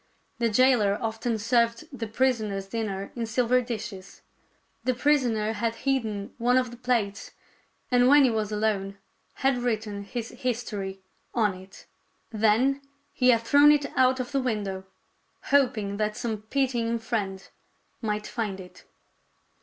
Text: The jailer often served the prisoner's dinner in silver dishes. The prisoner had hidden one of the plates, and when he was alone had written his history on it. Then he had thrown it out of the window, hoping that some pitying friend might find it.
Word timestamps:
The 0.39 0.49
jailer 0.49 0.97
often 0.99 1.37
served 1.37 1.87
the 1.95 2.07
prisoner's 2.07 2.65
dinner 2.65 3.11
in 3.15 3.27
silver 3.27 3.61
dishes. 3.61 4.23
The 4.83 4.95
prisoner 4.95 5.53
had 5.53 5.75
hidden 5.85 6.33
one 6.39 6.57
of 6.57 6.71
the 6.71 6.77
plates, 6.77 7.29
and 7.91 8.07
when 8.07 8.23
he 8.23 8.31
was 8.31 8.51
alone 8.51 8.97
had 9.45 9.59
written 9.59 10.01
his 10.03 10.29
history 10.29 11.01
on 11.35 11.53
it. 11.53 11.85
Then 12.31 12.81
he 13.13 13.29
had 13.29 13.41
thrown 13.43 13.71
it 13.71 13.95
out 13.95 14.19
of 14.19 14.31
the 14.31 14.41
window, 14.41 14.85
hoping 15.51 15.97
that 15.97 16.17
some 16.17 16.41
pitying 16.49 16.97
friend 16.97 17.47
might 18.01 18.25
find 18.25 18.59
it. 18.59 18.85